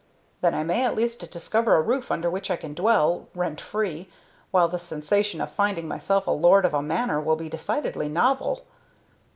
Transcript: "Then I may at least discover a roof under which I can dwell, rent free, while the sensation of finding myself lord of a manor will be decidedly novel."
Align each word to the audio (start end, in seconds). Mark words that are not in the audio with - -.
"Then 0.41 0.55
I 0.55 0.63
may 0.63 0.83
at 0.83 0.95
least 0.95 1.29
discover 1.29 1.75
a 1.75 1.81
roof 1.83 2.09
under 2.11 2.27
which 2.27 2.49
I 2.49 2.55
can 2.55 2.73
dwell, 2.73 3.27
rent 3.35 3.61
free, 3.61 4.09
while 4.49 4.67
the 4.67 4.79
sensation 4.79 5.39
of 5.39 5.51
finding 5.51 5.87
myself 5.87 6.25
lord 6.27 6.65
of 6.65 6.73
a 6.73 6.81
manor 6.81 7.21
will 7.21 7.35
be 7.35 7.49
decidedly 7.49 8.09
novel." 8.09 8.65